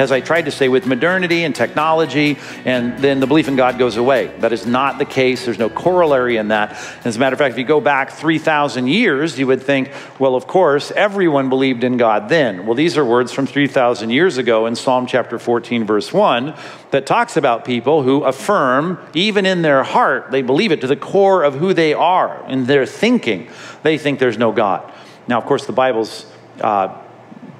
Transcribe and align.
as 0.00 0.10
I 0.10 0.22
tried 0.22 0.46
to 0.46 0.50
say, 0.50 0.68
with 0.68 0.86
modernity 0.86 1.44
and 1.44 1.54
technology, 1.54 2.38
and 2.64 2.98
then 3.00 3.20
the 3.20 3.26
belief 3.26 3.48
in 3.48 3.56
God 3.56 3.78
goes 3.78 3.98
away. 3.98 4.28
That 4.38 4.50
is 4.50 4.64
not 4.64 4.98
the 4.98 5.04
case. 5.04 5.44
There's 5.44 5.58
no 5.58 5.68
corollary 5.68 6.38
in 6.38 6.48
that. 6.48 6.70
As 7.04 7.16
a 7.16 7.18
matter 7.18 7.34
of 7.34 7.38
fact, 7.38 7.52
if 7.52 7.58
you 7.58 7.66
go 7.66 7.82
back 7.82 8.10
3,000 8.10 8.86
years, 8.86 9.38
you 9.38 9.46
would 9.46 9.62
think, 9.62 9.92
well, 10.18 10.36
of 10.36 10.46
course, 10.46 10.90
everyone 10.92 11.50
believed 11.50 11.84
in 11.84 11.98
God 11.98 12.30
then. 12.30 12.64
Well, 12.64 12.74
these 12.74 12.96
are 12.96 13.04
words 13.04 13.30
from 13.30 13.46
3,000 13.46 14.08
years 14.08 14.38
ago 14.38 14.64
in 14.64 14.74
Psalm 14.74 15.06
chapter 15.06 15.38
14, 15.38 15.84
verse 15.84 16.14
1, 16.14 16.54
that 16.92 17.04
talks 17.04 17.36
about 17.36 17.66
people 17.66 18.02
who 18.02 18.24
affirm, 18.24 18.98
even 19.12 19.44
in 19.44 19.60
their 19.60 19.82
heart, 19.82 20.30
they 20.30 20.40
believe 20.40 20.72
it 20.72 20.80
to 20.80 20.86
the 20.86 20.96
core 20.96 21.42
of 21.42 21.56
who 21.56 21.74
they 21.74 21.92
are, 21.92 22.42
in 22.48 22.64
their 22.64 22.86
thinking, 22.86 23.50
they 23.82 23.98
think 23.98 24.18
there's 24.18 24.38
no 24.38 24.50
God. 24.50 24.90
Now, 25.28 25.36
of 25.36 25.44
course, 25.44 25.66
the 25.66 25.72
Bible's 25.72 26.24
uh, 26.62 26.98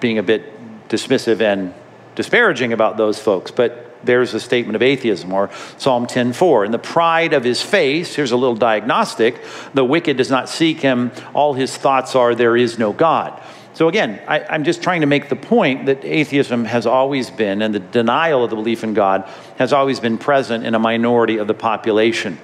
being 0.00 0.16
a 0.16 0.22
bit 0.22 0.88
dismissive 0.88 1.42
and 1.42 1.74
disparaging 2.20 2.74
about 2.74 2.98
those 2.98 3.19
folks, 3.19 3.51
but 3.51 3.87
there's 4.05 4.34
a 4.34 4.41
statement 4.41 4.77
of 4.77 4.83
atheism 4.83 5.33
or 5.33 5.48
psalm 5.79 6.06
10.4 6.06 6.66
in 6.66 6.73
the 6.73 6.79
pride 6.79 7.33
of 7.33 7.45
his 7.45 7.62
face 7.62 8.15
here's 8.15 8.30
a 8.30 8.37
little 8.37 8.56
diagnostic 8.56 9.43
the 9.74 9.84
wicked 9.84 10.16
does 10.16 10.30
not 10.30 10.48
seek 10.48 10.80
him. 10.80 11.10
All 11.34 11.55
his 11.55 11.74
thoughts 11.77 12.15
are 12.15 12.34
there 12.34 12.56
is 12.56 12.79
no 12.79 12.93
god 12.93 13.43
so 13.74 13.88
again 13.88 14.20
I, 14.27 14.41
i'm 14.45 14.65
just 14.65 14.83
trying 14.83 15.01
to 15.01 15.06
make 15.06 15.29
the 15.29 15.37
point 15.37 15.87
that 15.87 16.05
atheism 16.05 16.65
has 16.65 16.87
always 16.87 17.30
been 17.30 17.62
and 17.62 17.74
the 17.74 17.80
denial 17.80 18.45
of 18.45 18.51
the 18.51 18.57
belief 18.57 18.84
in 18.84 18.95
god 18.95 19.29
has 19.59 19.73
always 19.73 20.01
been 20.01 20.18
present 20.18 20.65
in 20.65 20.74
a 20.74 20.79
minority 20.79 21.38
of 21.38 21.46
the 21.46 21.55
population. 21.55 22.38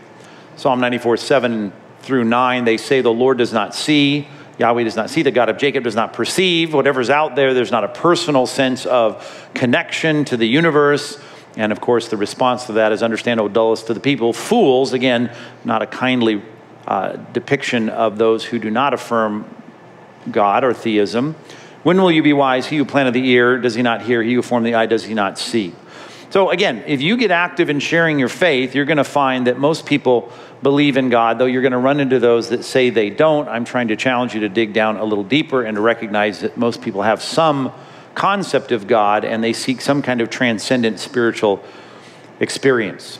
Psalm 0.57 0.81
94 0.81 1.17
7 1.19 1.73
through 2.01 2.25
9 2.25 2.65
they 2.65 2.77
say 2.77 3.01
the 3.01 3.13
lord 3.13 3.39
does 3.39 3.53
not 3.53 3.75
see 3.75 4.29
Yahweh 4.59 4.85
does 4.85 4.97
not 4.97 5.11
see, 5.11 5.23
the 5.23 5.31
God 5.31 5.49
of 5.49 5.59
Jacob 5.59 5.85
does 5.85 5.95
not 5.95 6.13
perceive. 6.13 6.73
Whatever's 6.73 7.11
out 7.11 7.37
there, 7.37 7.53
there's 7.53 7.71
not 7.71 7.85
a 7.85 7.89
personal 7.89 8.47
sense 8.47 8.87
of 8.87 9.49
connection 9.55 10.25
to 10.27 10.37
the 10.37 10.47
universe. 10.47 11.21
And 11.57 11.73
of 11.73 11.81
course, 11.81 12.09
the 12.09 12.17
response 12.17 12.65
to 12.67 12.73
that 12.73 12.93
is 12.93 13.03
understand, 13.03 13.41
O 13.41 13.49
dullest 13.49 13.87
to 13.89 13.95
the 13.95 14.01
people. 14.01 14.33
Fools, 14.33 14.93
again, 14.93 15.35
not 15.65 15.83
a 15.83 15.87
kindly 15.87 16.43
uh, 16.87 17.17
depiction 17.33 17.89
of 17.89 18.19
those 18.19 18.45
who 18.45 18.59
do 18.59 18.71
not 18.71 18.95
affirm 18.95 19.49
God 20.31 20.65
or 20.65 20.73
theism. 20.73 21.35
When 21.83 22.01
will 22.01 22.11
you 22.11 22.23
be 22.23 22.33
wise? 22.33 22.67
He 22.67 22.77
who 22.77 22.85
planted 22.85 23.15
the 23.15 23.29
ear, 23.29 23.59
does 23.59 23.75
he 23.75 23.83
not 23.83 24.03
hear? 24.03 24.23
He 24.23 24.35
who 24.35 24.43
formed 24.43 24.67
the 24.67 24.75
eye, 24.75 24.87
does 24.87 25.05
he 25.05 25.15
not 25.15 25.39
see? 25.39 25.75
So, 26.31 26.51
again, 26.51 26.83
if 26.87 27.01
you 27.01 27.17
get 27.17 27.31
active 27.31 27.71
in 27.71 27.81
sharing 27.81 28.19
your 28.19 28.29
faith, 28.29 28.75
you're 28.75 28.85
going 28.85 28.97
to 28.97 29.05
find 29.05 29.47
that 29.47 29.59
most 29.59 29.87
people 29.87 30.33
believe 30.63 30.97
in 30.97 31.09
God, 31.09 31.39
though 31.39 31.47
you're 31.47 31.63
going 31.63 31.73
to 31.73 31.79
run 31.79 32.01
into 32.01 32.19
those 32.19 32.49
that 32.49 32.65
say 32.65 32.91
they 32.91 33.11
don't. 33.11 33.49
I'm 33.49 33.65
trying 33.65 33.89
to 33.89 33.97
challenge 33.97 34.35
you 34.35 34.41
to 34.41 34.49
dig 34.49 34.73
down 34.73 34.97
a 34.97 35.05
little 35.05 35.25
deeper 35.25 35.63
and 35.63 35.77
to 35.77 35.81
recognize 35.81 36.41
that 36.41 36.57
most 36.57 36.83
people 36.83 37.03
have 37.03 37.23
some 37.23 37.73
concept 38.15 38.73
of 38.73 38.87
God 38.87 39.25
and 39.25 39.45
they 39.45 39.53
seek 39.53 39.81
some 39.81 40.03
kind 40.03 40.21
of 40.21 40.31
transcendent 40.31 40.99
spiritual 40.99 41.63
experience. 42.41 43.19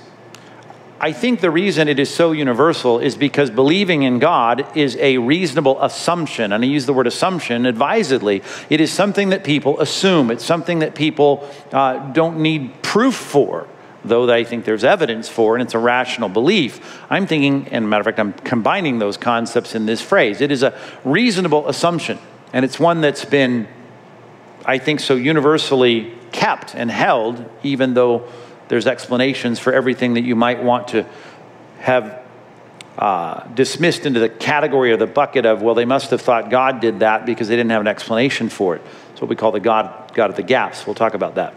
I 0.99 1.13
think 1.13 1.41
the 1.41 1.51
reason 1.51 1.89
it 1.89 1.99
is 1.99 2.13
so 2.13 2.33
universal 2.33 3.01
is 3.01 3.17
because 3.17 3.51
believing 3.51 4.03
in 4.03 4.19
God 4.19 4.67
is 4.77 4.97
a 4.97 5.19
reasonable 5.19 5.83
assumption. 5.83 6.53
And 6.53 6.65
I 6.65 6.67
use 6.67 6.87
the 6.87 6.95
word 6.95 7.07
assumption 7.07 7.67
advisedly. 7.67 8.43
It 8.71 8.81
is 8.81 8.91
something 8.91 9.29
that 9.29 9.45
people 9.45 9.79
assume, 9.79 10.31
it's 10.31 10.45
something 10.45 10.79
that 10.79 10.95
people 10.95 11.49
uh, 11.73 12.13
don't 12.13 12.41
need 12.41 12.83
proof 12.83 13.15
for, 13.15 13.69
though 14.07 14.31
I 14.33 14.45
think 14.45 14.65
there's 14.65 14.85
evidence 14.85 15.29
for, 15.29 15.55
and 15.55 15.63
it's 15.63 15.75
a 15.75 15.79
rational 15.79 16.31
belief. 16.31 17.03
I'm 17.11 17.27
thinking, 17.27 17.69
and 17.69 17.91
matter 17.91 18.01
of 18.01 18.07
fact, 18.07 18.19
I'm 18.19 18.33
combining 18.33 18.99
those 18.99 19.19
concepts 19.19 19.75
in 19.75 19.85
this 19.85 20.01
phrase. 20.01 20.41
It 20.41 20.51
is 20.51 20.63
a 20.63 20.79
reasonable 21.05 21.69
assumption, 21.69 22.19
and 22.55 22.65
it's 22.65 22.81
one 22.81 23.03
that's 23.03 23.27
been, 23.27 23.69
I 24.65 24.79
think, 24.79 25.01
so 25.01 25.15
universally 25.15 26.15
kept 26.33 26.75
and 26.75 26.91
held, 26.91 27.45
even 27.63 27.93
though 27.93 28.29
there's 28.69 28.87
explanations 28.87 29.59
for 29.59 29.73
everything 29.73 30.15
that 30.15 30.23
you 30.23 30.37
might 30.37 30.63
want 30.63 30.89
to 30.89 31.07
have 31.79 32.23
uh, 32.99 33.47
dismissed 33.49 34.07
into 34.07 34.21
the 34.21 34.29
category 34.29 34.91
or 34.91 34.97
the 34.97 35.07
bucket 35.07 35.45
of, 35.45 35.63
well, 35.63 35.75
they 35.75 35.85
must 35.85 36.11
have 36.11 36.21
thought 36.21 36.51
God 36.51 36.81
did 36.81 37.01
that 37.01 37.27
because 37.27 37.49
they 37.49 37.57
didn't 37.57 37.71
have 37.71 37.83
an 37.83 37.87
explanation 37.87 38.49
for 38.49 38.77
it. 38.77 38.83
It's 39.13 39.21
what 39.21 39.29
we 39.29 39.37
call 39.37 39.53
the 39.53 39.61
God, 39.61 40.13
God 40.15 40.31
of 40.31 40.37
the 40.37 40.43
gaps. 40.43 40.87
We'll 40.87 40.95
talk 40.95 41.15
about 41.15 41.35
that. 41.35 41.55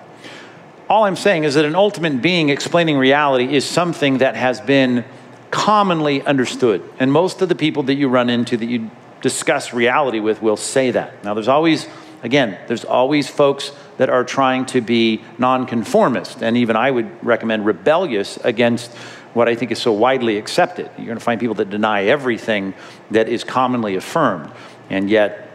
All 0.89 1.03
I'm 1.03 1.15
saying 1.15 1.43
is 1.43 1.53
that 1.53 1.65
an 1.65 1.75
ultimate 1.75 2.21
being 2.21 2.49
explaining 2.49 2.97
reality 2.97 3.53
is 3.53 3.63
something 3.63 4.17
that 4.17 4.35
has 4.35 4.59
been 4.59 5.05
commonly 5.51 6.21
understood. 6.23 6.83
And 6.99 7.11
most 7.11 7.41
of 7.41 7.49
the 7.49 7.55
people 7.55 7.83
that 7.83 7.95
you 7.95 8.09
run 8.09 8.29
into 8.29 8.57
that 8.57 8.65
you 8.65 8.89
discuss 9.21 9.73
reality 9.73 10.19
with 10.19 10.41
will 10.41 10.57
say 10.57 10.91
that. 10.91 11.23
Now, 11.23 11.33
there's 11.33 11.47
always, 11.47 11.87
again, 12.23 12.57
there's 12.67 12.85
always 12.85 13.27
folks 13.27 13.71
that 13.97 14.09
are 14.09 14.23
trying 14.23 14.65
to 14.67 14.81
be 14.81 15.21
nonconformist, 15.37 16.41
and 16.41 16.57
even 16.57 16.75
I 16.75 16.91
would 16.91 17.25
recommend 17.25 17.65
rebellious 17.65 18.37
against 18.37 18.91
what 19.33 19.47
I 19.47 19.55
think 19.55 19.71
is 19.71 19.79
so 19.79 19.91
widely 19.91 20.37
accepted. 20.37 20.89
You're 20.97 21.05
going 21.05 21.17
to 21.17 21.23
find 21.23 21.39
people 21.39 21.55
that 21.55 21.69
deny 21.69 22.05
everything 22.05 22.73
that 23.11 23.29
is 23.29 23.43
commonly 23.43 23.95
affirmed, 23.95 24.51
and 24.89 25.09
yet 25.09 25.45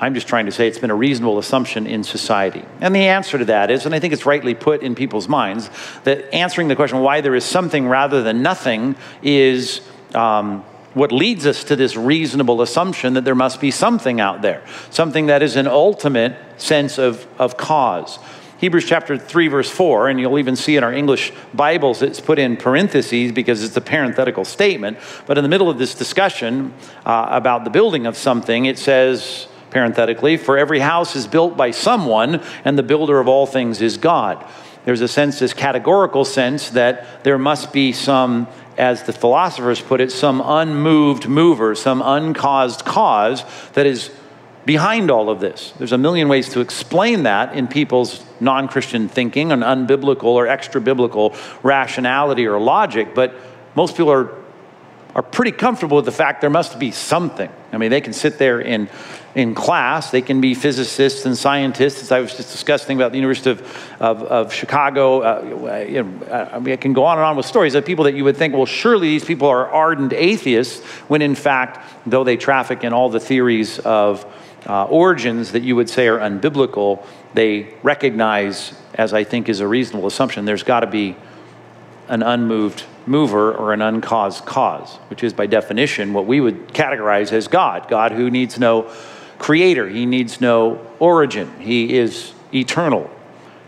I'm 0.00 0.14
just 0.14 0.28
trying 0.28 0.46
to 0.46 0.52
say 0.52 0.68
it's 0.68 0.78
been 0.78 0.90
a 0.90 0.96
reasonable 0.96 1.38
assumption 1.38 1.86
in 1.86 2.04
society. 2.04 2.64
And 2.80 2.94
the 2.94 3.08
answer 3.08 3.36
to 3.36 3.44
that 3.46 3.70
is, 3.70 3.84
and 3.84 3.94
I 3.94 3.98
think 3.98 4.12
it's 4.12 4.26
rightly 4.26 4.54
put 4.54 4.82
in 4.82 4.94
people's 4.94 5.28
minds, 5.28 5.70
that 6.04 6.32
answering 6.32 6.68
the 6.68 6.76
question 6.76 7.00
why 7.00 7.20
there 7.20 7.34
is 7.34 7.44
something 7.44 7.88
rather 7.88 8.22
than 8.22 8.42
nothing 8.42 8.96
is. 9.22 9.80
Um, 10.14 10.64
what 10.98 11.12
leads 11.12 11.46
us 11.46 11.64
to 11.64 11.76
this 11.76 11.96
reasonable 11.96 12.60
assumption 12.60 13.14
that 13.14 13.24
there 13.24 13.34
must 13.34 13.60
be 13.60 13.70
something 13.70 14.20
out 14.20 14.42
there, 14.42 14.62
something 14.90 15.26
that 15.26 15.42
is 15.42 15.56
an 15.56 15.66
ultimate 15.66 16.36
sense 16.56 16.98
of, 16.98 17.26
of 17.38 17.56
cause. 17.56 18.18
Hebrews 18.58 18.86
chapter 18.86 19.16
3, 19.16 19.46
verse 19.46 19.70
4, 19.70 20.08
and 20.08 20.18
you'll 20.18 20.38
even 20.38 20.56
see 20.56 20.76
in 20.76 20.82
our 20.82 20.92
English 20.92 21.32
Bibles 21.54 22.02
it's 22.02 22.20
put 22.20 22.40
in 22.40 22.56
parentheses 22.56 23.30
because 23.30 23.62
it's 23.62 23.76
a 23.76 23.80
parenthetical 23.80 24.44
statement. 24.44 24.98
But 25.26 25.38
in 25.38 25.44
the 25.44 25.48
middle 25.48 25.70
of 25.70 25.78
this 25.78 25.94
discussion 25.94 26.74
uh, 27.06 27.28
about 27.30 27.62
the 27.62 27.70
building 27.70 28.04
of 28.06 28.16
something, 28.16 28.66
it 28.66 28.76
says, 28.76 29.46
parenthetically, 29.70 30.36
for 30.36 30.58
every 30.58 30.80
house 30.80 31.14
is 31.14 31.28
built 31.28 31.56
by 31.56 31.70
someone, 31.70 32.42
and 32.64 32.76
the 32.76 32.82
builder 32.82 33.20
of 33.20 33.28
all 33.28 33.46
things 33.46 33.80
is 33.80 33.96
God. 33.96 34.44
There's 34.84 35.02
a 35.02 35.08
sense, 35.08 35.38
this 35.38 35.54
categorical 35.54 36.24
sense, 36.24 36.70
that 36.70 37.22
there 37.22 37.38
must 37.38 37.72
be 37.72 37.92
some 37.92 38.48
as 38.78 39.02
the 39.02 39.12
philosophers 39.12 39.80
put 39.80 40.00
it, 40.00 40.12
some 40.12 40.40
unmoved 40.40 41.28
mover, 41.28 41.74
some 41.74 42.00
uncaused 42.00 42.84
cause 42.84 43.44
that 43.72 43.84
is 43.84 44.10
behind 44.64 45.10
all 45.10 45.30
of 45.30 45.40
this. 45.40 45.72
There's 45.78 45.92
a 45.92 45.98
million 45.98 46.28
ways 46.28 46.50
to 46.50 46.60
explain 46.60 47.24
that 47.24 47.54
in 47.54 47.66
people's 47.68 48.24
non 48.38 48.68
Christian 48.68 49.08
thinking, 49.08 49.50
an 49.50 49.60
unbiblical 49.60 50.24
or 50.24 50.46
extra 50.46 50.80
biblical 50.80 51.34
rationality 51.62 52.46
or 52.46 52.60
logic, 52.60 53.14
but 53.14 53.34
most 53.74 53.96
people 53.96 54.12
are, 54.12 54.30
are 55.14 55.22
pretty 55.22 55.52
comfortable 55.52 55.96
with 55.96 56.04
the 56.04 56.12
fact 56.12 56.40
there 56.40 56.50
must 56.50 56.78
be 56.78 56.90
something. 56.90 57.50
I 57.72 57.78
mean, 57.78 57.90
they 57.90 58.00
can 58.00 58.12
sit 58.12 58.38
there 58.38 58.60
in 58.60 58.88
in 59.34 59.54
class. 59.54 60.10
They 60.10 60.22
can 60.22 60.40
be 60.40 60.54
physicists 60.54 61.26
and 61.26 61.36
scientists, 61.36 62.02
as 62.02 62.12
I 62.12 62.20
was 62.20 62.34
just 62.34 62.50
discussing 62.50 62.96
about 62.96 63.12
the 63.12 63.18
University 63.18 63.50
of, 63.50 63.60
of, 64.00 64.22
of 64.22 64.52
Chicago. 64.52 65.20
Uh, 65.20 65.84
you 65.88 66.02
know, 66.02 66.48
I, 66.52 66.58
mean, 66.58 66.72
I 66.72 66.76
can 66.76 66.92
go 66.92 67.04
on 67.04 67.18
and 67.18 67.24
on 67.24 67.36
with 67.36 67.46
stories 67.46 67.74
of 67.74 67.84
people 67.84 68.04
that 68.04 68.14
you 68.14 68.24
would 68.24 68.36
think, 68.36 68.54
well, 68.54 68.66
surely 68.66 69.08
these 69.08 69.24
people 69.24 69.48
are 69.48 69.68
ardent 69.70 70.12
atheists, 70.12 70.84
when 71.08 71.22
in 71.22 71.34
fact, 71.34 71.84
though 72.06 72.24
they 72.24 72.36
traffic 72.36 72.84
in 72.84 72.92
all 72.92 73.10
the 73.10 73.20
theories 73.20 73.78
of 73.80 74.26
uh, 74.66 74.84
origins 74.84 75.52
that 75.52 75.62
you 75.62 75.76
would 75.76 75.88
say 75.88 76.08
are 76.08 76.18
unbiblical, 76.18 77.04
they 77.34 77.74
recognize, 77.82 78.72
as 78.94 79.12
I 79.12 79.24
think 79.24 79.48
is 79.48 79.60
a 79.60 79.68
reasonable 79.68 80.08
assumption, 80.08 80.44
there's 80.44 80.62
got 80.62 80.80
to 80.80 80.86
be 80.86 81.16
an 82.08 82.22
unmoved 82.22 82.84
mover 83.06 83.54
or 83.54 83.72
an 83.72 83.82
uncaused 83.82 84.44
cause, 84.44 84.96
which 85.08 85.22
is 85.22 85.32
by 85.32 85.46
definition 85.46 86.12
what 86.12 86.26
we 86.26 86.40
would 86.40 86.68
categorize 86.68 87.32
as 87.32 87.48
God. 87.48 87.88
God 87.88 88.12
who 88.12 88.30
needs 88.30 88.58
no 88.58 88.90
creator, 89.38 89.88
he 89.88 90.06
needs 90.06 90.40
no 90.40 90.84
origin, 90.98 91.60
he 91.60 91.96
is 91.96 92.32
eternal, 92.52 93.08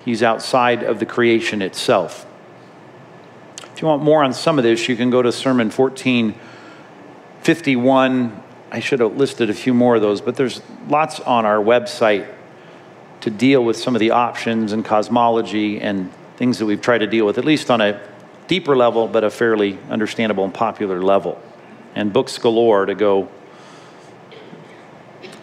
he's 0.04 0.20
outside 0.22 0.82
of 0.82 0.98
the 0.98 1.06
creation 1.06 1.62
itself. 1.62 2.26
If 3.74 3.82
you 3.82 3.88
want 3.88 4.02
more 4.02 4.22
on 4.22 4.34
some 4.34 4.58
of 4.58 4.64
this, 4.64 4.90
you 4.90 4.96
can 4.96 5.08
go 5.08 5.22
to 5.22 5.32
Sermon 5.32 5.70
1451. 5.70 8.42
I 8.72 8.78
should 8.78 9.00
have 9.00 9.16
listed 9.16 9.48
a 9.48 9.54
few 9.54 9.72
more 9.72 9.96
of 9.96 10.02
those, 10.02 10.20
but 10.20 10.36
there's 10.36 10.60
lots 10.88 11.18
on 11.20 11.46
our 11.46 11.56
website 11.56 12.28
to 13.22 13.30
deal 13.30 13.64
with 13.64 13.78
some 13.78 13.96
of 13.96 14.00
the 14.00 14.10
options 14.10 14.72
and 14.72 14.84
cosmology 14.84 15.80
and 15.80 16.12
things 16.36 16.58
that 16.58 16.66
we've 16.66 16.82
tried 16.82 16.98
to 16.98 17.06
deal 17.06 17.24
with, 17.26 17.38
at 17.38 17.44
least 17.44 17.70
on 17.70 17.80
a 17.80 17.98
deeper 18.48 18.76
level, 18.76 19.08
but 19.08 19.24
a 19.24 19.30
fairly 19.30 19.78
understandable 19.88 20.44
and 20.44 20.52
popular 20.52 21.02
level. 21.02 21.40
And 21.94 22.12
books 22.12 22.36
galore 22.36 22.84
to 22.86 22.94
go 22.94 23.30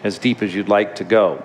as 0.08 0.18
deep 0.18 0.42
as 0.42 0.52
you'd 0.52 0.68
like 0.68 0.96
to 0.96 1.04
go. 1.04 1.44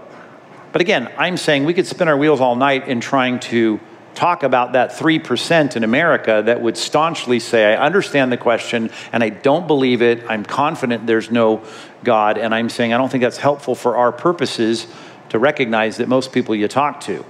But 0.71 0.81
again, 0.81 1.11
I'm 1.19 1.37
saying 1.37 1.65
we 1.65 1.75
could 1.75 1.85
spin 1.85 2.07
our 2.07 2.17
wheels 2.17 2.41
all 2.41 2.55
night 2.55 2.87
in 2.87 2.99
trying 2.99 3.39
to 3.41 3.79
talk 4.15 4.41
about 4.43 4.73
that 4.73 4.91
3% 4.91 5.75
in 5.75 5.83
America 5.83 6.41
that 6.45 6.61
would 6.61 6.77
staunchly 6.77 7.39
say, 7.39 7.75
I 7.75 7.85
understand 7.85 8.31
the 8.31 8.37
question 8.37 8.89
and 9.11 9.23
I 9.23 9.29
don't 9.29 9.67
believe 9.67 10.01
it. 10.01 10.23
I'm 10.27 10.43
confident 10.43 11.05
there's 11.05 11.29
no 11.29 11.63
God. 12.03 12.39
And 12.39 12.53
I'm 12.55 12.69
saying 12.69 12.93
I 12.93 12.97
don't 12.97 13.09
think 13.09 13.21
that's 13.21 13.37
helpful 13.37 13.75
for 13.75 13.97
our 13.97 14.11
purposes 14.11 14.87
to 15.29 15.39
recognize 15.39 15.97
that 15.97 16.07
most 16.07 16.31
people 16.31 16.55
you 16.55 16.67
talk 16.67 17.01
to 17.01 17.23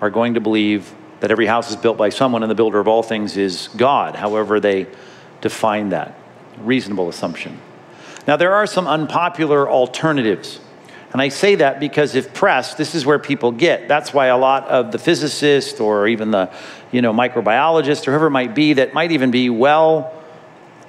are 0.00 0.10
going 0.10 0.34
to 0.34 0.40
believe 0.40 0.94
that 1.20 1.30
every 1.30 1.46
house 1.46 1.70
is 1.70 1.76
built 1.76 1.96
by 1.96 2.10
someone 2.10 2.42
and 2.42 2.50
the 2.50 2.54
builder 2.54 2.80
of 2.80 2.88
all 2.88 3.02
things 3.02 3.36
is 3.36 3.68
God, 3.76 4.14
however 4.14 4.60
they 4.60 4.86
define 5.40 5.90
that. 5.90 6.18
Reasonable 6.58 7.08
assumption. 7.08 7.58
Now, 8.26 8.36
there 8.36 8.54
are 8.54 8.66
some 8.66 8.86
unpopular 8.86 9.68
alternatives. 9.68 10.60
And 11.12 11.22
I 11.22 11.28
say 11.28 11.54
that 11.56 11.78
because 11.78 12.14
if 12.14 12.34
pressed, 12.34 12.76
this 12.76 12.94
is 12.94 13.06
where 13.06 13.18
people 13.18 13.52
get. 13.52 13.86
That's 13.86 14.12
why 14.12 14.26
a 14.26 14.36
lot 14.36 14.66
of 14.66 14.90
the 14.90 14.98
physicists 14.98 15.78
or 15.78 16.08
even 16.08 16.32
the, 16.32 16.50
you 16.90 17.02
know, 17.02 17.12
microbiologist 17.12 18.08
or 18.08 18.10
whoever 18.10 18.26
it 18.26 18.30
might 18.30 18.54
be 18.54 18.72
that 18.74 18.94
might 18.94 19.12
even 19.12 19.30
be 19.30 19.48
well 19.48 20.12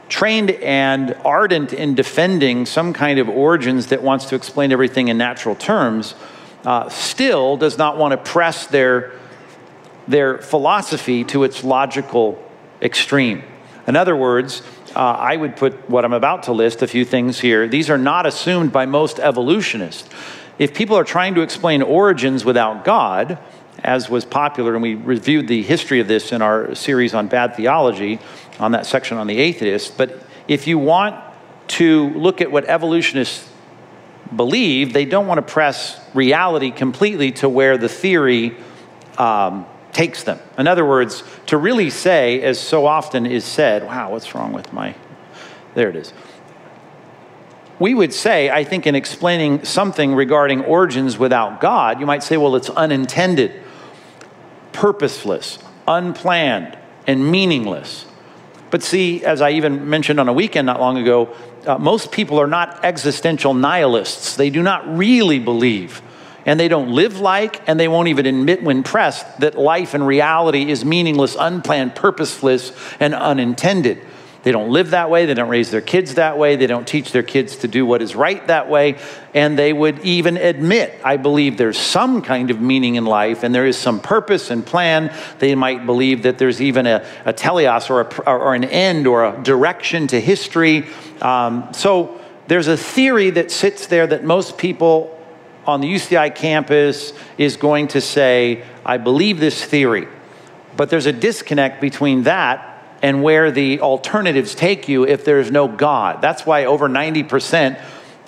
trained 0.09 0.51
and 0.51 1.15
ardent 1.23 1.73
in 1.73 1.93
defending 1.93 2.65
some 2.65 2.93
kind 2.93 3.19
of 3.19 3.29
origins 3.29 3.87
that 3.87 4.01
wants 4.01 4.25
to 4.25 4.35
explain 4.35 4.71
everything 4.71 5.09
in 5.09 5.17
natural 5.17 5.55
terms, 5.55 6.15
uh, 6.65 6.89
still 6.89 7.57
does 7.57 7.77
not 7.77 7.97
want 7.97 8.11
to 8.11 8.17
press 8.17 8.67
their 8.67 9.13
their 10.07 10.37
philosophy 10.37 11.23
to 11.23 11.43
its 11.43 11.63
logical 11.63 12.39
extreme. 12.81 13.43
In 13.87 13.95
other 13.95 14.15
words, 14.15 14.61
uh, 14.95 14.99
I 14.99 15.35
would 15.35 15.55
put 15.55 15.89
what 15.89 16.05
I'm 16.05 16.13
about 16.13 16.43
to 16.43 16.53
list, 16.53 16.81
a 16.81 16.87
few 16.87 17.05
things 17.05 17.39
here. 17.39 17.67
These 17.67 17.89
are 17.89 17.97
not 17.97 18.25
assumed 18.25 18.71
by 18.71 18.85
most 18.85 19.19
evolutionists. 19.19 20.09
If 20.57 20.73
people 20.73 20.97
are 20.97 21.03
trying 21.03 21.35
to 21.35 21.41
explain 21.41 21.81
origins 21.81 22.45
without 22.45 22.85
God, 22.85 23.37
as 23.83 24.09
was 24.09 24.23
popular, 24.23 24.73
and 24.73 24.81
we 24.81 24.95
reviewed 24.95 25.47
the 25.47 25.61
history 25.61 25.99
of 25.99 26.07
this 26.07 26.31
in 26.31 26.41
our 26.41 26.73
series 26.75 27.13
on 27.13 27.27
bad 27.27 27.55
theology, 27.55 28.19
on 28.59 28.71
that 28.71 28.85
section 28.85 29.17
on 29.17 29.27
the 29.27 29.37
atheist. 29.37 29.97
But 29.97 30.23
if 30.47 30.65
you 30.65 30.79
want 30.79 31.21
to 31.67 32.09
look 32.11 32.41
at 32.41 32.51
what 32.51 32.65
evolutionists 32.65 33.49
believe, 34.33 34.93
they 34.93 35.05
don't 35.05 35.27
want 35.27 35.45
to 35.45 35.53
press 35.53 35.99
reality 36.13 36.71
completely 36.71 37.31
to 37.33 37.49
where 37.49 37.77
the 37.77 37.89
theory 37.89 38.55
um, 39.17 39.65
takes 39.95 40.23
them. 40.23 40.39
In 40.57 40.67
other 40.67 40.85
words, 40.85 41.23
to 41.45 41.57
really 41.57 41.89
say, 41.89 42.41
as 42.41 42.59
so 42.59 42.85
often 42.85 43.25
is 43.25 43.45
said, 43.45 43.85
wow, 43.85 44.11
what's 44.11 44.35
wrong 44.35 44.51
with 44.51 44.73
my. 44.73 44.93
There 45.73 45.89
it 45.89 45.95
is. 45.95 46.13
We 47.79 47.93
would 47.93 48.13
say, 48.13 48.49
I 48.49 48.65
think, 48.65 48.85
in 48.87 48.93
explaining 48.93 49.63
something 49.63 50.13
regarding 50.13 50.65
origins 50.65 51.17
without 51.17 51.61
God, 51.61 52.01
you 52.01 52.05
might 52.05 52.23
say, 52.23 52.35
well, 52.35 52.57
it's 52.57 52.69
unintended, 52.69 53.63
purposeless, 54.73 55.59
unplanned, 55.87 56.77
and 57.07 57.31
meaningless. 57.31 58.05
But 58.71 58.83
see, 58.83 59.23
as 59.23 59.41
I 59.41 59.51
even 59.51 59.89
mentioned 59.89 60.19
on 60.19 60.27
a 60.27 60.33
weekend 60.33 60.65
not 60.65 60.81
long 60.81 60.97
ago, 60.97 61.33
uh, 61.65 61.77
most 61.77 62.11
people 62.11 62.37
are 62.39 62.47
not 62.47 62.83
existential 62.83 63.53
nihilists. 63.53 64.35
They 64.35 64.49
do 64.49 64.61
not 64.61 64.97
really 64.97 65.39
believe 65.39 66.01
and 66.45 66.59
they 66.59 66.67
don't 66.67 66.91
live 66.91 67.19
like, 67.19 67.67
and 67.67 67.79
they 67.79 67.87
won't 67.87 68.07
even 68.07 68.25
admit 68.25 68.63
when 68.63 68.83
pressed 68.83 69.39
that 69.39 69.57
life 69.57 69.93
and 69.93 70.05
reality 70.05 70.69
is 70.69 70.85
meaningless, 70.85 71.35
unplanned, 71.39 71.95
purposeless, 71.95 72.71
and 72.99 73.15
unintended. 73.15 74.01
They 74.45 74.51
don't 74.51 74.69
live 74.69 74.91
that 74.91 75.09
way. 75.09 75.25
They 75.25 75.33
don't 75.33 75.49
raise 75.49 75.71
their 75.71 75.81
kids 75.81 76.13
that 76.15 76.37
way. 76.37 76.55
They 76.55 76.67
don't 76.67 76.87
teach 76.87 77.11
their 77.11 77.23
kids 77.23 77.55
to 77.57 77.67
do 77.67 77.83
what 77.83 78.03
is 78.03 78.15
right 78.15 78.45
that 78.45 78.69
way. 78.69 78.99
And 79.33 79.57
they 79.57 79.73
would 79.73 79.97
even 80.05 80.37
admit, 80.37 80.93
I 81.03 81.17
believe 81.17 81.57
there's 81.57 81.79
some 81.79 82.21
kind 82.21 82.51
of 82.51 82.61
meaning 82.61 82.93
in 82.93 83.05
life 83.05 83.41
and 83.41 83.55
there 83.55 83.65
is 83.65 83.75
some 83.75 83.99
purpose 83.99 84.51
and 84.51 84.63
plan. 84.63 85.11
They 85.39 85.55
might 85.55 85.87
believe 85.87 86.21
that 86.23 86.37
there's 86.37 86.61
even 86.61 86.85
a, 86.85 87.03
a 87.25 87.33
teleos 87.33 87.89
or, 87.89 88.01
a, 88.01 88.29
or 88.29 88.53
an 88.53 88.65
end 88.65 89.07
or 89.07 89.25
a 89.25 89.41
direction 89.41 90.05
to 90.09 90.21
history. 90.21 90.85
Um, 91.23 91.69
so 91.73 92.21
there's 92.45 92.67
a 92.67 92.77
theory 92.77 93.31
that 93.31 93.49
sits 93.49 93.87
there 93.87 94.05
that 94.05 94.23
most 94.23 94.59
people 94.59 95.14
on 95.65 95.81
the 95.81 95.93
UCI 95.93 96.33
campus 96.33 97.13
is 97.37 97.57
going 97.57 97.87
to 97.89 98.01
say, 98.01 98.63
I 98.85 98.97
believe 98.97 99.39
this 99.39 99.63
theory. 99.63 100.07
But 100.77 100.89
there's 100.89 101.05
a 101.05 101.13
disconnect 101.13 101.81
between 101.81 102.23
that 102.23 102.71
and 103.01 103.23
where 103.23 103.51
the 103.51 103.81
alternatives 103.81 104.55
take 104.55 104.87
you 104.87 105.05
if 105.05 105.25
there's 105.25 105.51
no 105.51 105.67
God. 105.67 106.21
That's 106.21 106.45
why 106.45 106.65
over 106.65 106.87
90%, 106.87 107.79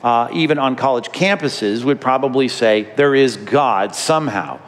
uh, 0.03 0.29
even 0.33 0.59
on 0.59 0.75
college 0.75 1.09
campuses, 1.09 1.83
would 1.83 2.01
probably 2.01 2.47
say 2.47 2.91
there 2.95 3.15
is 3.15 3.37
God 3.37 3.95
somehow, 3.95 4.59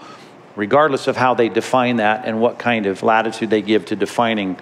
regardless 0.55 1.07
of 1.07 1.15
how 1.15 1.33
they 1.33 1.49
define 1.49 1.97
that 1.97 2.25
and 2.25 2.41
what 2.41 2.59
kind 2.59 2.85
of 2.85 3.03
latitude 3.03 3.49
they 3.49 3.61
give 3.61 3.85
to 3.85 3.95
defining 3.95 4.57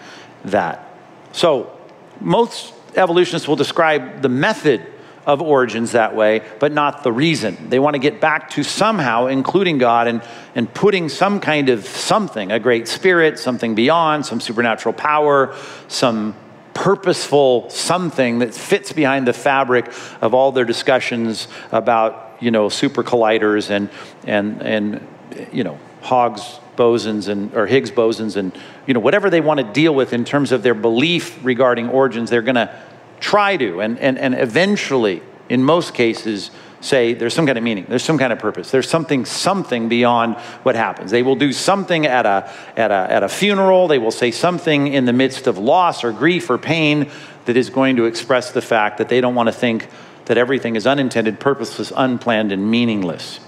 that. 0.46 0.84
So, 1.32 1.74
most 2.20 2.74
evolutionists 2.96 3.48
will 3.48 3.56
describe 3.56 4.22
the 4.22 4.30
method 4.30 4.86
of 5.28 5.42
origins 5.42 5.92
that 5.92 6.16
way, 6.16 6.42
but 6.58 6.72
not 6.72 7.04
the 7.04 7.12
reason. 7.12 7.70
They 7.70 7.80
want 7.80 7.96
to 7.96 8.00
get 8.00 8.22
back 8.22 8.50
to 8.52 8.64
somehow 8.64 9.28
including 9.28 9.78
God 9.78 10.08
and, 10.08 10.24
and 10.56 10.74
putting 10.74 11.10
some 11.10 11.42
kind 11.42 11.68
of 11.68 11.86
something, 11.86 12.50
a 12.52 12.60
great 12.60 12.88
spirit, 12.88 13.38
something 13.38 13.76
beyond, 13.76 14.26
some 14.26 14.40
supernatural 14.40 14.94
power, 14.94 15.54
some 15.90 16.34
purposeful 16.74 17.70
something 17.70 18.40
that 18.40 18.54
fits 18.54 18.94
behind 18.94 19.28
the 19.28 19.34
fabric 19.34 19.92
of 20.22 20.34
all 20.34 20.54
their 20.54 20.64
discussions 20.64 21.50
about, 21.74 22.38
you 22.40 22.50
know, 22.50 22.70
super 22.70 23.04
colliders 23.04 23.70
and, 23.70 23.90
and, 24.26 24.62
and 24.62 25.08
you 25.52 25.66
know, 25.66 25.78
Higgs 26.02 26.60
bosons 26.78 27.28
and 27.28 27.54
or 27.54 27.66
Higgs 27.66 27.92
bosons 27.92 28.38
and 28.38 28.56
you 28.86 28.94
know 28.94 29.00
whatever 29.00 29.32
they 29.32 29.42
want 29.42 29.60
to 29.60 29.66
deal 29.74 29.94
with 29.94 30.14
in 30.14 30.24
terms 30.24 30.52
of 30.52 30.62
their 30.62 30.76
belief 30.76 31.44
regarding 31.44 31.90
origins, 31.90 32.30
they're 32.30 32.44
going 32.44 32.56
to 32.56 32.74
try 33.20 33.58
to, 33.58 33.82
and, 33.82 34.00
and, 34.00 34.18
and 34.18 34.36
eventually, 34.36 35.22
in 35.50 35.64
most 35.64 35.94
cases, 35.94 36.52
say 36.82 37.14
there's 37.14 37.34
some 37.34 37.46
kind 37.46 37.58
of 37.58 37.64
meaning, 37.64 37.86
there's 37.90 38.04
some 38.04 38.18
kind 38.18 38.32
of 38.32 38.40
purpose, 38.40 38.72
there's 38.72 38.90
something, 38.90 39.26
something 39.26 39.90
beyond 39.90 40.36
what 40.64 40.76
happens. 40.76 41.12
They 41.12 41.24
will 41.24 41.36
do 41.36 41.52
something 41.52 42.06
at 42.06 42.26
a, 42.26 42.52
at 42.76 42.92
a, 42.92 43.12
at 43.12 43.24
a 43.24 43.30
funeral, 43.30 43.88
they 43.88 43.98
will 43.98 44.12
say 44.12 44.32
something 44.32 44.88
in 44.88 45.06
the 45.06 45.14
midst 45.14 45.48
of 45.48 45.58
loss 45.58 46.04
or 46.04 46.12
grief 46.12 46.50
or 46.50 46.58
pain 46.58 47.10
that 47.46 47.58
is 47.58 47.70
going 47.70 47.96
to 47.96 48.06
express 48.06 48.52
the 48.52 48.62
fact 48.62 48.98
that 48.98 49.10
they 49.10 49.22
don't 49.22 49.36
want 49.36 49.48
to 49.48 49.54
think 49.54 49.88
that 50.26 50.38
everything 50.38 50.76
is 50.76 50.86
unintended, 50.86 51.40
purposeless, 51.40 51.92
unplanned, 51.96 52.52
and 52.52 52.70
meaningless. 52.70 53.40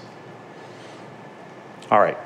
All 1.90 2.00
right. 2.00 2.16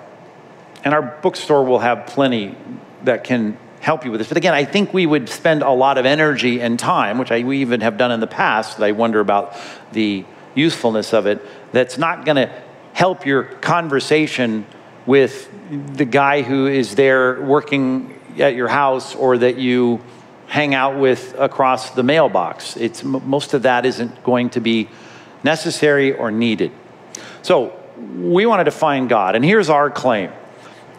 And 0.85 0.95
our 0.95 1.03
bookstore 1.03 1.65
will 1.65 1.81
have 1.81 2.07
plenty 2.07 2.55
that 3.03 3.25
can 3.25 3.59
help 3.85 4.03
you 4.03 4.11
with 4.11 4.19
this. 4.19 4.29
But 4.29 4.39
again, 4.39 4.55
I 4.55 4.65
think 4.65 4.95
we 4.95 5.05
would 5.05 5.29
spend 5.29 5.63
a 5.63 5.71
lot 5.71 5.99
of 5.99 6.07
energy 6.07 6.63
and 6.63 6.79
time, 6.79 7.19
which 7.19 7.31
I, 7.31 7.43
we 7.45 7.59
even 7.61 7.83
have 7.83 7.99
done 7.99 8.11
in 8.13 8.21
the 8.21 8.27
past, 8.27 8.79
that 8.79 8.85
I 8.85 8.93
wonder 8.93 9.21
about 9.21 9.55
the 9.93 10.25
usefulness 10.55 11.13
of 11.13 11.27
it, 11.27 11.45
that's 11.71 11.99
not 11.99 12.25
going 12.25 12.37
to 12.37 12.63
help 12.95 13.27
your 13.27 13.43
conversation 13.43 14.65
with 15.05 15.51
the 15.97 16.07
guy 16.07 16.41
who 16.41 16.67
is 16.67 16.95
there 16.95 17.43
working 17.43 18.19
at 18.39 18.55
your 18.55 18.69
house 18.69 19.15
or 19.15 19.37
that 19.37 19.59
you 19.59 20.01
hang 20.47 20.75
out 20.75 20.99
with 20.99 21.35
across 21.39 21.91
the 21.91 22.03
mailbox. 22.03 22.79
It's, 22.79 23.05
most 23.05 23.53
of 23.53 23.63
that 23.63 23.85
isn't 23.85 24.25
going 24.25 24.49
to 24.51 24.61
be 24.61 24.89
necessary 25.43 26.15
or 26.15 26.31
needed. 26.31 26.73
So 27.43 27.79
we 28.17 28.47
wanted 28.47 28.65
to 28.65 28.71
find 28.71 29.11
God, 29.11 29.37
and 29.37 29.45
here's 29.45 29.69
our 29.69 29.91
claim. 29.91 30.31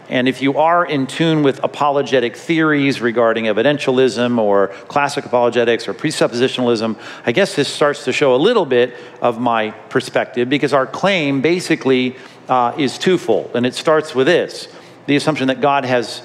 And 0.10 0.28
if 0.28 0.42
you 0.42 0.58
are 0.58 0.86
in 0.86 1.08
tune 1.08 1.42
with 1.42 1.64
apologetic 1.64 2.36
theories 2.36 3.02
regarding 3.02 3.46
evidentialism 3.46 4.38
or 4.38 4.68
classic 4.88 5.26
apologetics 5.26 5.88
or 5.88 5.94
presuppositionalism, 5.94 7.00
I 7.26 7.32
guess 7.32 7.56
this 7.56 7.68
starts 7.68 8.06
to 8.06 8.12
show 8.12 8.36
a 8.36 8.38
little 8.38 8.66
bit 8.66 8.96
of 9.22 9.40
my 9.40 9.72
perspective 9.72 10.48
because 10.48 10.74
our 10.74 10.86
claim 10.86 11.42
basically 11.42 12.16
uh, 12.48 12.76
is 12.78 13.00
twofold. 13.00 13.52
And 13.56 13.66
it 13.66 13.74
starts 13.74 14.14
with 14.14 14.28
this 14.28 14.68
the 15.08 15.16
assumption 15.16 15.48
that 15.48 15.62
God 15.62 15.86
has 15.86 16.22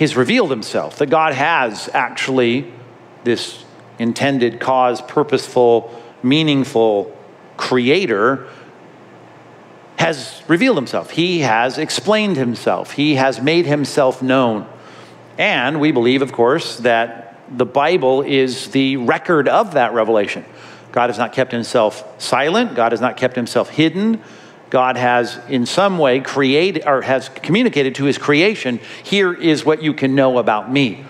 He's 0.00 0.16
revealed 0.16 0.50
himself, 0.50 0.96
that 0.96 1.10
God 1.10 1.34
has 1.34 1.90
actually 1.92 2.72
this 3.22 3.64
intended 3.98 4.58
cause, 4.58 5.02
purposeful, 5.02 5.94
meaningful 6.22 7.14
creator 7.58 8.48
has 10.00 10.42
revealed 10.48 10.78
himself. 10.78 11.10
He 11.10 11.40
has 11.40 11.76
explained 11.76 12.38
himself. 12.38 12.92
He 12.92 13.16
has 13.16 13.38
made 13.42 13.66
himself 13.66 14.22
known. 14.22 14.66
And 15.36 15.78
we 15.78 15.92
believe, 15.92 16.22
of 16.22 16.32
course, 16.32 16.78
that 16.78 17.38
the 17.50 17.66
Bible 17.66 18.22
is 18.22 18.68
the 18.70 18.96
record 18.96 19.46
of 19.46 19.74
that 19.74 19.92
revelation. 19.92 20.46
God 20.90 21.10
has 21.10 21.18
not 21.18 21.34
kept 21.34 21.52
himself 21.52 22.02
silent, 22.18 22.74
God 22.74 22.92
has 22.92 23.02
not 23.02 23.18
kept 23.18 23.36
himself 23.36 23.68
hidden. 23.68 24.22
God 24.70 24.96
has 24.96 25.38
in 25.48 25.66
some 25.66 25.98
way 25.98 26.20
created 26.20 26.86
or 26.86 27.02
has 27.02 27.28
communicated 27.28 27.96
to 27.96 28.04
his 28.04 28.16
creation, 28.16 28.80
here 29.02 29.34
is 29.34 29.64
what 29.64 29.82
you 29.82 29.92
can 29.92 30.14
know 30.14 30.38
about 30.38 30.72
me. 30.72 31.04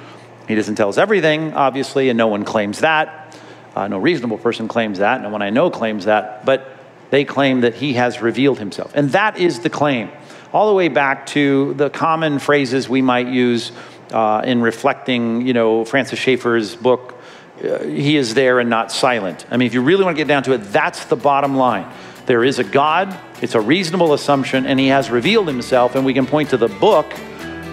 He 0.49 0.54
doesn't 0.54 0.75
tell 0.75 0.88
us 0.88 0.97
everything, 0.99 1.52
obviously, 1.52 2.09
and 2.09 2.16
no 2.16 2.26
one 2.26 2.44
claims 2.44 2.80
that. 2.80 3.38
Uh, 3.76 3.87
no 3.87 3.99
reasonable 3.99 4.38
person 4.38 4.66
claims 4.66 4.99
that. 4.99 5.23
No 5.23 5.28
one 5.28 5.42
I 5.42 5.50
know 5.50 5.70
claims 5.70 6.06
that. 6.06 6.44
But 6.44 6.79
they 7.10 7.24
claim 7.24 7.60
that 7.60 7.74
he 7.74 7.94
has 7.94 8.22
revealed 8.22 8.58
himself. 8.58 8.92
And 8.94 9.10
that 9.10 9.38
is 9.38 9.60
the 9.60 9.70
claim, 9.70 10.10
all 10.52 10.68
the 10.68 10.74
way 10.74 10.88
back 10.88 11.26
to 11.26 11.74
the 11.74 11.90
common 11.90 12.38
phrases 12.38 12.88
we 12.88 13.02
might 13.02 13.26
use 13.26 13.72
uh, 14.12 14.42
in 14.44 14.60
reflecting, 14.60 15.46
you 15.46 15.52
know, 15.52 15.84
Francis 15.84 16.18
Schaeffer's 16.18 16.74
book, 16.74 17.14
uh, 17.62 17.84
He 17.84 18.16
is 18.16 18.34
There 18.34 18.58
and 18.58 18.70
Not 18.70 18.90
Silent. 18.90 19.46
I 19.50 19.56
mean, 19.56 19.66
if 19.66 19.74
you 19.74 19.82
really 19.82 20.04
want 20.04 20.16
to 20.16 20.20
get 20.20 20.28
down 20.28 20.42
to 20.44 20.52
it, 20.52 20.58
that's 20.58 21.04
the 21.06 21.16
bottom 21.16 21.56
line 21.56 21.90
there 22.30 22.44
is 22.44 22.60
a 22.60 22.64
God, 22.64 23.18
it's 23.42 23.56
a 23.56 23.60
reasonable 23.60 24.12
assumption, 24.12 24.64
and 24.64 24.78
He 24.78 24.86
has 24.86 25.10
revealed 25.10 25.48
Himself, 25.48 25.96
and 25.96 26.06
we 26.06 26.14
can 26.14 26.26
point 26.26 26.50
to 26.50 26.56
the 26.56 26.68
book 26.68 27.10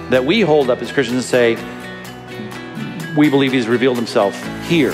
that 0.10 0.26
we 0.26 0.42
hold 0.42 0.72
up 0.72 0.82
as 0.82 0.92
Christians 0.92 1.18
and 1.18 1.24
say, 1.24 3.14
we 3.16 3.30
believe 3.30 3.52
He's 3.52 3.68
revealed 3.68 3.98
Himself 3.98 4.34
here. 4.64 4.94